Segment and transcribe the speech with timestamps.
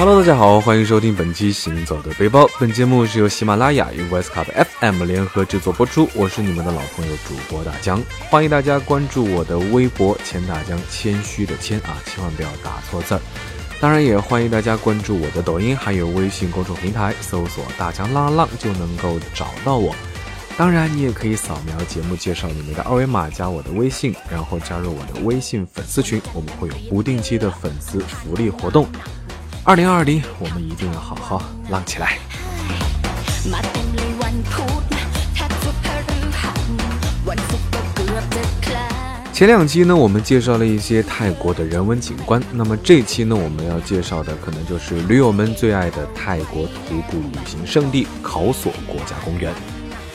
[0.00, 2.44] Hello，大家好，欢迎收听本期《行走的背包》。
[2.58, 4.46] 本节目是由喜马拉雅与 Westcard
[4.80, 6.08] FM 联合制作播出。
[6.14, 13.20] 我是你们的老朋友主播大江，欢迎大家关注我的微博“钱大江”，谦虚的谦啊，千万不要打错字儿。
[13.78, 19.94] 当然，也欢迎大家关注我的抖音，还有微信公众平台，搜索“大江浪浪”就能够找到我。
[20.56, 28.88] 当然，你也可以扫描节目介绍里面的二维码，加我的微信，然后加入我的微信粉丝群，我们会有不定期的粉丝福利活动。
[29.62, 32.18] 二零二零，我们一定要好好浪起来。
[39.34, 49.52] 前两期呢，我们介绍了一些泰国的人文景观，那么这期呢，我们要介绍的可能就是驴友们最爱的泰国徒步旅行胜地考索国家公园。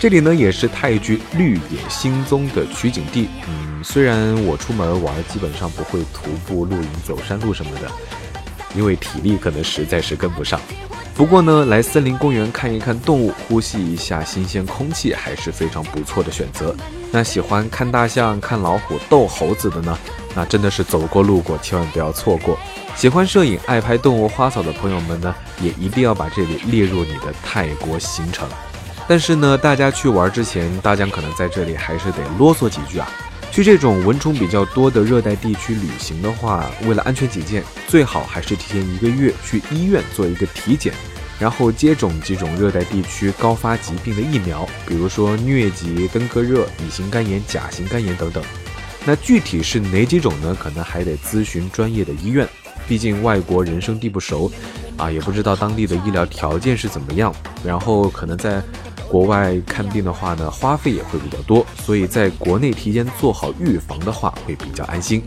[0.00, 3.28] 这里呢，也是泰剧《绿野仙踪》的取景地。
[3.46, 7.90] 嗯，虽然我出门玩基本上不会徒步、露营、走山路什么的。
[8.76, 10.60] 因为体力可能实在是跟不上，
[11.14, 16.76] 不过呢，来森林公园看一看动物，呼吸一下新鲜空气，还是非常不错的选择。
[17.10, 19.98] 那喜欢看大象、看老虎、逗猴子的呢，
[20.34, 22.58] 那真的是走过路过，千万不要错过。
[22.94, 28.46] 喜欢摄影、爱拍动物、花草的朋友们呢，也一定要把这里列入你的泰国行程。
[29.08, 33.08] 但是呢，大家去玩之前，大家可能在这里还是得啰嗦几句啊。
[33.56, 40.92] 去这种蚊虫比较多的热带地区旅行的话，为了安全起见，最好还是提前一个月去医院做一个体检，
[41.38, 48.44] 然后接种几种热带地区高发疾病的疫苗，比如说疟疾、登革热、乙型肝炎、甲型肝炎等等。
[49.06, 50.54] 那具体是哪几种呢？
[50.60, 52.46] 可能还得咨询专业的医院，
[52.86, 54.52] 毕竟外国人生地不熟，
[54.98, 57.34] 啊，也不知道当地的医疗条件是怎么样，
[57.64, 58.62] 然后可能在。
[59.08, 65.22] 国外看病的话呢，花费也会比较多，所以在国内提前做好预防的话会比较安心。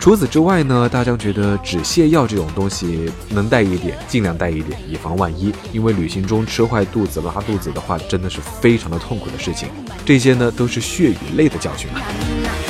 [0.00, 5.52] 除此之外呢，大家觉得止泻药这种东西能带一点，尽量带一点，以防万一。
[5.72, 9.68] 因为旅行中吃坏肚子、拉肚子的话，真的是非常的痛苦的事情。
[10.04, 12.67] 这些呢，都是血与泪的教训啊。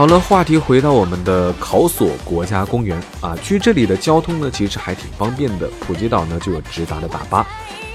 [0.00, 5.68] 好了，话题回到我们的考索国家公园啊，去这里的交通呢，其实还挺方便的。
[5.78, 7.46] 普吉岛呢就有直达的大巴，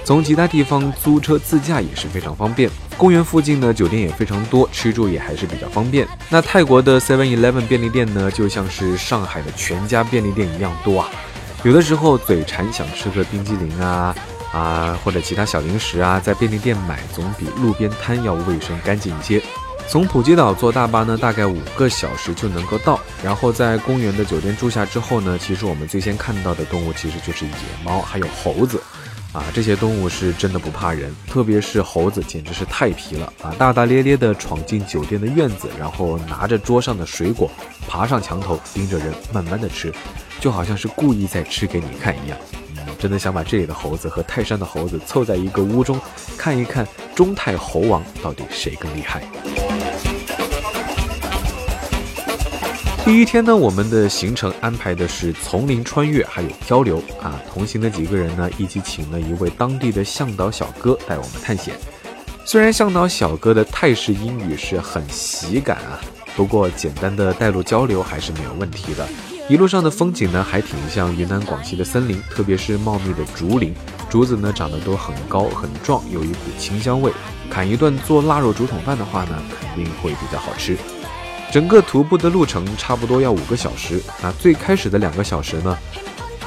[0.04, 2.70] 从其他地方租车自驾也是非常方便。
[2.96, 6.08] 公园附近呢酒店也非常多，吃住也还是比较方便。
[6.30, 11.10] 那泰国的 Seven Eleven 便利店呢，就像是上海的全家便利店一样多啊。
[11.64, 14.16] 有的时候嘴馋想吃个冰激凌啊
[14.54, 19.42] 啊或者其他小零食啊，在便利店买总比路边摊要卫生干净一些。
[19.88, 23.00] 从普吉岛坐大巴呢，大概五个小时就能够到。
[23.24, 27.52] 然后在公园的酒店住下之后呢，其实我们最先看到的动物其实就是野
[27.84, 28.82] 猫，还有猴子，
[29.32, 33.56] 啊，这些动物是真的不怕人，特别是猴子，简直是太皮了啊！
[33.58, 37.50] 大大咧咧地闯进酒店的院子，然后拿着桌上的水果，
[37.88, 39.94] 爬上墙头，盯着人慢慢的吃，
[40.42, 42.38] 就好像是故意在吃给你看一样。
[42.52, 42.56] 嗯
[42.98, 46.00] 真的想把这里的猴子和泰山的猴子凑在一个屋中，
[46.38, 49.24] 看一看中泰猴王到底谁更厉害。
[53.06, 57.40] 第一天呢，我们的行程安排的是丛林穿越，还有漂流啊。
[57.54, 61.76] 同行的几个人呢，一起请了一位当地的向导小哥带我们探险。
[62.44, 66.02] 虽然向导小哥的泰式英语是很喜感啊，
[66.36, 69.08] 不过简单的带路交流还是没有问题的。
[69.48, 73.72] 一路上的风景呢，还挺像云南广西的森林，特别是茂密的竹林，
[74.16, 77.12] 竹子呢长得都很高很壮，有一股清香味。
[77.50, 80.78] 砍一段做腊肉竹筒饭的话呢，肯定会比较好吃。
[81.52, 84.02] 整个徒步的路程差不多要五个小时。
[84.24, 85.78] 那最开始的两个小时呢，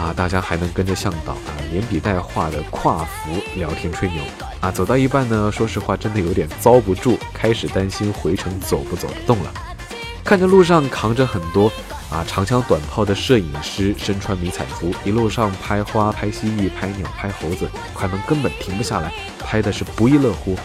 [0.01, 4.23] 啊，大家还能跟着向导啊连笔带画的跨服聊天吹牛
[4.61, 4.71] 啊。
[4.71, 9.53] 走到一半呢，说实话真的有点遭不住，开始担心回程走不走得动了。
[10.25, 11.71] 看着路上扛着很多
[12.11, 20.57] 啊长枪短炮的摄影师，身穿迷彩服，一路上拍花、拍蜥蜴、拍鸟、拍猴子，快门根本停不下来，拍的是不亦乐乎。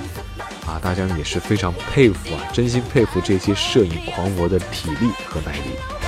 [0.65, 6.02] 啊，大家也是非常佩服啊，真心佩服这些摄影狂魔的体力和耐力。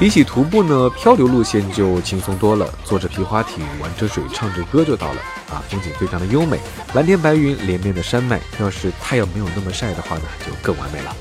[0.00, 5.20] 比起徒步呢，漂流路线就轻松多了，坐着皮划艇，玩着水，唱着歌就到了。
[5.50, 6.58] 啊，风景非常的优美，
[6.94, 8.40] 蓝天白云，连绵的山脉。
[8.58, 11.14] 要是太阳没有那么晒的话呢，就更完美了。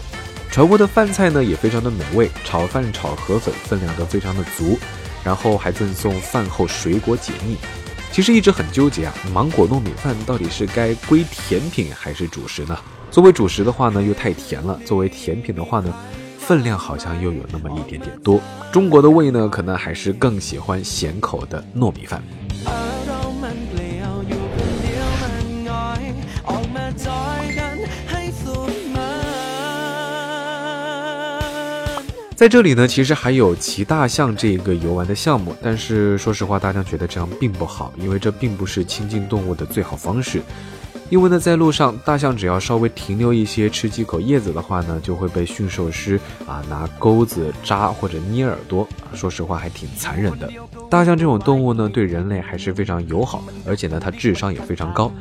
[0.49, 4.79] 船屋的饭菜呢也非常的美味，炒饭、炒河粉分量都非常的足，
[5.25, 7.57] 然后还赠送饭后水果解腻。
[8.13, 12.79] 其实一直很纠结啊，芒果糯米饭到底是该归甜品还是主食呢？
[13.11, 15.93] 作为主食的话呢又太甜了，作为甜品的话呢
[16.49, 18.41] 分量好像又有那么一点点多
[18.71, 22.23] 中国的胃呢可能还是更喜欢咸口的糯米饭。
[32.35, 40.41] 在这里呢其实还有骑大象这一个游玩的项目但是说实话大家觉得这样并不好因为这并不是亲近动物的最好方式。
[41.09, 48.87] 因为呢，在路上，大象只要稍微停留一些，吃几口叶子的话呢，就会被驯兽师啊拿钩子扎或者捏耳朵。
[49.15, 50.47] 说实话，还挺残忍的。
[50.89, 55.11] 大象这种动物呢，对人类还是非常友好，而且呢，它智商也非常高，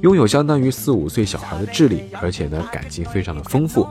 [0.00, 3.86] 拥有相当于四五岁小孩的智力，而且呢，感情非常的丰富。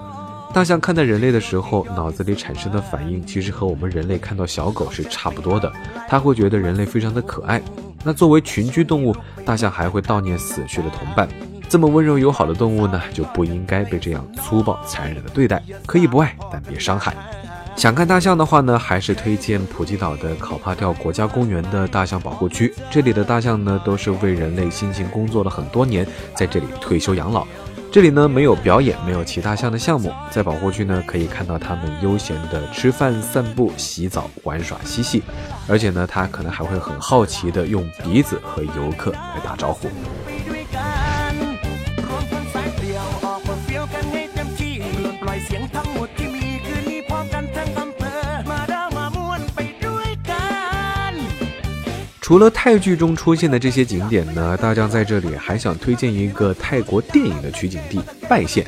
[0.53, 5.71] 大象看待人类的时候，脑子里产生的反应，其实和我们人类看到小狗是差不多的。
[6.07, 7.61] 它会觉得人类非常的可爱。
[8.05, 11.27] 那作为群居动物，大象还会悼念死去的同伴。
[11.67, 15.61] 这么温柔友好的动物呢，就不应该被这样粗暴残忍的对待。
[15.87, 17.15] 可以不爱，但别伤害。
[17.75, 22.71] 想看大象的话呢，还是推荐普吉岛的考帕跳国家公园的大象保护区。
[22.91, 27.45] 这里的大象呢，都是为人类辛勤工作了很多年，在这里退休养老。
[27.95, 35.23] 这里呢没有表演，没有其他项的项目，在保护区呢可以看到它们悠闲的吃饭、散步、洗澡、玩耍、嬉戏，
[35.65, 39.87] 而且呢它可能还会很好奇的用鼻子和游客来打招呼。
[52.25, 58.65] 除了泰剧中出现的这些景点呢，大江在这里还想推荐一个泰国电影的取景地拜县。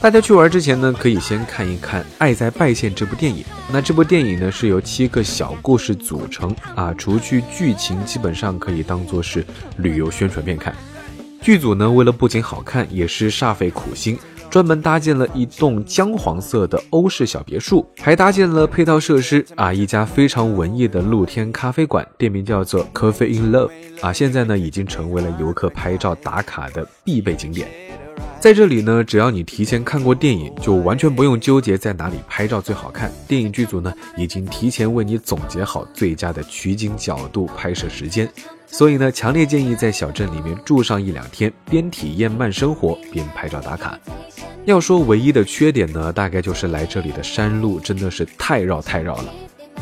[0.00, 3.44] 大家去玩之前呢，可以先看一看《爱在拜县》这部电影。
[3.72, 9.44] 那这部电影呢是由七个小故事组成啊，除去剧情，基本上可以当做是
[9.78, 10.72] 旅游宣传片看。
[11.42, 14.16] 剧组呢为了不仅好看，也是煞费苦心。
[14.54, 27.68] 专门搭建了一栋姜黄色的欧式小别墅，还搭建了配套设施啊，一家非常文艺的露天咖啡馆，店名叫做 Coffee in Love 啊，现在呢已经成为了游客拍照打卡的必备景点。
[28.40, 33.10] 在这里呢，只要你提前看过电影，就完全不用纠结在哪里拍照最好看。
[33.26, 38.28] 电影剧组呢已经提前为你总结好最佳的取景角度、拍摄时间，
[38.66, 43.98] 所以呢，强烈建议在小镇里面住上一两天，边体验慢生活边拍照打卡。
[44.66, 49.32] 要说唯一的缺点呢，大概就是来这里的山路真的是太绕太绕了。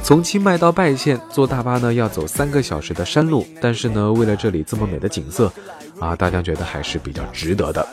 [0.05, 5.53] 从清迈到拜县坐大巴呢要走三个小时的山路，但是呢为了这里这么美的景色，
[5.99, 7.85] 啊大家觉得还是比较值得的。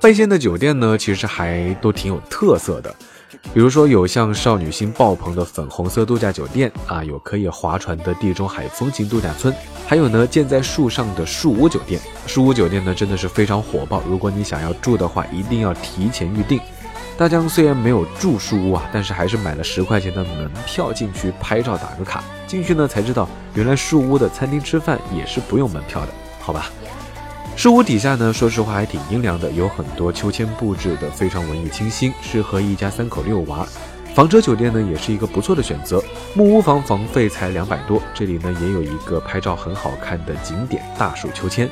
[0.00, 2.92] 拜县的酒店呢其实还都挺有特色的。
[3.54, 9.54] 比如说有像少女心爆棚的粉红色度假酒店啊，有可以划船的地中海风情度假村，
[9.86, 12.00] 还有呢建在树上的树屋酒店。
[12.26, 16.60] 树屋酒店呢真的是非常火爆，如果你想要住的话，一定要提前预定。
[17.18, 22.24] 大江虽然没有住树屋啊，但是还是买了十块钱的门票进去拍照打个卡。
[22.46, 26.08] 进去呢才知道，原来树屋的餐厅吃饭也是不用门票的，
[26.40, 26.70] 好吧？
[27.54, 33.66] 树屋底下呢，说实话还挺阴凉的，有很多秋千布置的非常文艺清新，适合一家三口遛娃。
[34.14, 36.02] 房车酒店呢也是一个不错的选择，
[36.34, 38.02] 木屋房房费才两百多。
[38.14, 41.68] 这里呢也有一个拍照很好看的景点大树秋千，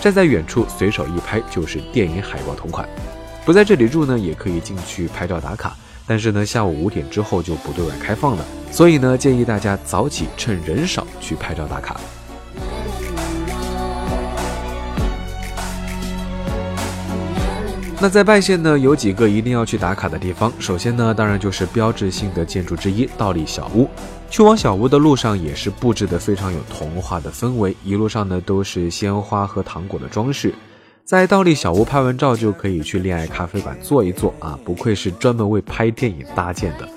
[0.00, 2.88] 站在远处随手一拍就是电影海报同款。
[3.44, 5.76] 不在这里住呢，也可以进去拍照打卡，
[6.06, 12.00] 但是呢下午五点之后就不对外开放了，所以呢建议大家早起趁人少去拍照打卡。
[18.00, 20.52] 那在拜县呢，有几个一定要去打卡的地方。
[20.58, 23.88] 首先呢，当然就是标志性的建筑之一——倒立小屋。
[24.28, 30.54] 去往小屋的路上也是布置的非常有童话的氛围，一路上呢都是鲜花和糖果的装饰。
[31.04, 34.58] 在倒立小屋拍完照，就可以去恋爱咖啡馆坐一坐啊！
[34.64, 36.88] 不愧是专门为拍电影搭建的。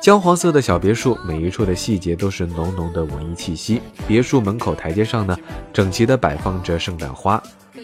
[0.00, 3.82] 姜黄色的小别墅，每一处的细节都是浓浓的文艺气息。
[4.06, 5.36] 别墅门口台阶上呢，
[5.72, 7.42] 整齐地摆放着圣诞花。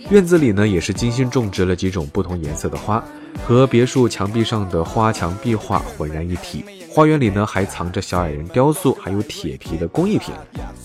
[0.08, 3.02] 院子里呢，也是精心种植了几种不同颜色的花，
[3.44, 6.64] 和别墅墙壁上的花墙壁画浑然一体。
[6.88, 10.32] 花园里呢，还藏着小矮人雕塑，还有铁皮的工艺品。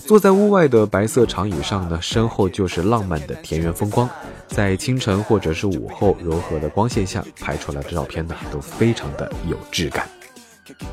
[0.04, 4.10] 坐在屋外的白色长椅上呢，身后就是浪漫的田园风光。
[4.48, 10.08] 在清晨或者是午后柔和的光线下拍出来的照片呢，都非常的有质感。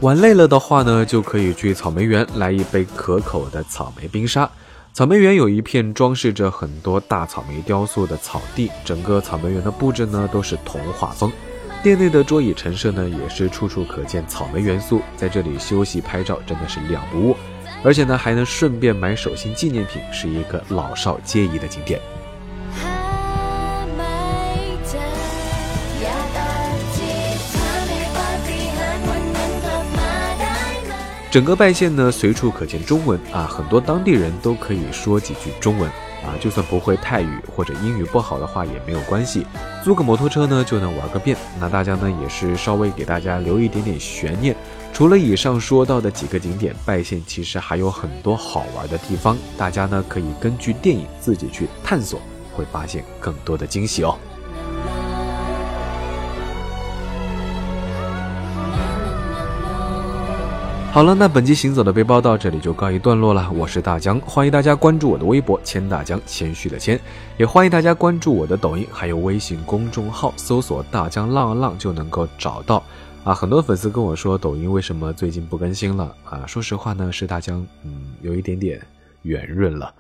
[0.02, 4.50] 玩累了的话呢，就可以去草莓园来一杯可口的草莓冰沙。
[4.94, 11.30] 草莓园有一片装饰着很多大草莓雕塑的草地，整个草莓园的布置呢都是童话风，
[11.84, 17.36] 店内的桌椅陈设呢也是处处可见草莓元素，在这里休息拍照真的是两不误，
[17.84, 22.00] 而且呢还能顺便买手信纪念品，是一个老少皆宜的景点。
[31.36, 35.92] 整个拜县呢，随处可见中文啊，很多当地人都可以说几句中文。
[36.24, 39.46] 啊，就算不会泰语或者英语不好的话也没有关系，
[39.84, 41.36] 租个摩托车呢就能玩个遍。
[41.60, 44.56] 那大家呢也是稍微给大家留一点点悬念，
[44.94, 52.18] 除了以上说到的几个景点，拜县其实还有很多好玩的地方，大家呢可以根据电影自己去探索，
[52.56, 54.18] 会发现更多的惊喜哦。
[60.96, 63.52] 好了，那本期行走的背包到这里就告一段落了。
[63.52, 66.98] 我是大江，欢迎大家关注我的微博“谦大江”，谦虚的谦，
[67.36, 72.82] 也欢迎大家关注我的抖音，还有微信公众号，搜索“大江浪浪”就能够找到。
[73.26, 76.16] 啊，很多粉丝跟我说，抖音为什么最近不更新了？
[76.24, 78.82] 啊，说实话呢，是大江，嗯，有一点点
[79.24, 79.94] 圆润了。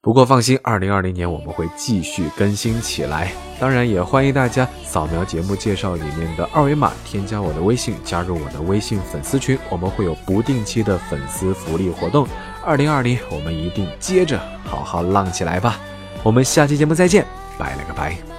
[0.00, 3.32] 不过放心，二零二零年我们会继续更新起来。
[3.58, 9.58] 当然，也欢迎大家扫描节目介绍里面的二维码，添加我的微信，加入我的微信粉丝群。
[9.68, 12.26] 我们会有不定期的粉丝福利活动。
[12.64, 15.80] 二零二零，我们一定接着好好浪起来吧！
[16.22, 17.26] 我们下期节目再见，
[17.58, 18.37] 拜了个拜。